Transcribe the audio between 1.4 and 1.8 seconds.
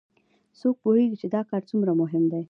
کار